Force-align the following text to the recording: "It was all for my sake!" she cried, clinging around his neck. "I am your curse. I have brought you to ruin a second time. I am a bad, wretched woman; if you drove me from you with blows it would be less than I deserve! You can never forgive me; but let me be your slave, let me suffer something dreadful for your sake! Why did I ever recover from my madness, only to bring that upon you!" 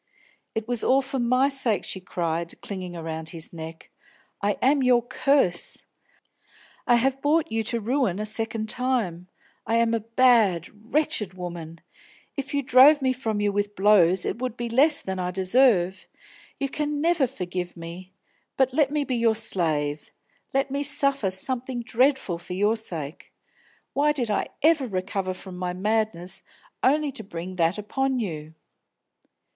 "It 0.55 0.67
was 0.67 0.83
all 0.83 1.03
for 1.03 1.19
my 1.19 1.47
sake!" 1.47 1.85
she 1.85 1.99
cried, 2.01 2.59
clinging 2.61 2.95
around 2.95 3.29
his 3.29 3.53
neck. 3.53 3.91
"I 4.41 4.57
am 4.59 4.81
your 4.81 5.03
curse. 5.03 5.83
I 6.87 6.95
have 6.95 7.21
brought 7.21 7.51
you 7.51 7.63
to 7.65 7.79
ruin 7.79 8.17
a 8.17 8.25
second 8.25 8.67
time. 8.67 9.27
I 9.67 9.75
am 9.75 9.93
a 9.93 9.99
bad, 9.99 10.69
wretched 10.91 11.35
woman; 11.35 11.81
if 12.35 12.51
you 12.51 12.63
drove 12.63 13.03
me 13.03 13.13
from 13.13 13.39
you 13.41 13.51
with 13.51 13.75
blows 13.75 14.25
it 14.25 14.39
would 14.41 14.57
be 14.57 14.69
less 14.69 15.03
than 15.03 15.19
I 15.19 15.29
deserve! 15.29 16.07
You 16.59 16.67
can 16.67 16.99
never 16.99 17.27
forgive 17.27 17.77
me; 17.77 18.11
but 18.57 18.73
let 18.73 18.89
me 18.89 19.03
be 19.03 19.15
your 19.17 19.35
slave, 19.35 20.11
let 20.51 20.71
me 20.71 20.81
suffer 20.81 21.29
something 21.29 21.83
dreadful 21.83 22.39
for 22.39 22.53
your 22.53 22.75
sake! 22.75 23.31
Why 23.93 24.13
did 24.13 24.31
I 24.31 24.47
ever 24.63 24.87
recover 24.87 25.35
from 25.35 25.57
my 25.57 25.73
madness, 25.73 26.41
only 26.81 27.11
to 27.11 27.23
bring 27.23 27.57
that 27.57 27.77
upon 27.77 28.17
you!" 28.19 28.55